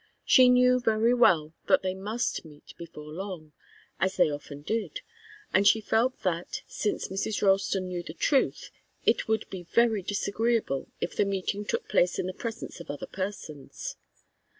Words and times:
She 0.25 0.49
knew 0.49 0.79
very 0.79 1.13
well 1.13 1.53
that 1.67 1.83
they 1.83 1.93
must 1.93 2.43
meet 2.43 2.73
before 2.75 3.11
long, 3.13 3.51
as 3.99 4.17
they 4.17 4.31
often 4.31 4.63
did, 4.63 5.01
and 5.53 5.67
she 5.67 5.79
felt 5.79 6.23
that, 6.23 6.63
since 6.65 7.09
Mrs. 7.09 7.43
Ralston 7.43 7.87
knew 7.87 8.01
the 8.01 8.15
truth, 8.15 8.71
it 9.05 9.27
would 9.27 9.47
be 9.51 9.61
very 9.61 10.01
disagreeable 10.01 10.87
if 10.99 11.15
the 11.15 11.23
meeting 11.23 11.65
took 11.65 11.87
place 11.87 12.17
in 12.17 12.25
the 12.25 12.33
presence 12.33 12.79
of 12.79 12.89
other 12.89 13.05
persons. 13.05 13.95